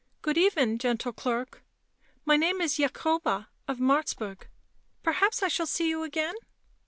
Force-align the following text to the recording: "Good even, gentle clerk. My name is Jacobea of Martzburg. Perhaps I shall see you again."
"Good 0.23 0.35
even, 0.35 0.79
gentle 0.79 1.13
clerk. 1.13 1.61
My 2.25 2.35
name 2.35 2.59
is 2.59 2.79
Jacobea 2.79 3.49
of 3.67 3.77
Martzburg. 3.77 4.47
Perhaps 5.03 5.43
I 5.43 5.47
shall 5.47 5.67
see 5.67 5.89
you 5.89 6.01
again." 6.01 6.33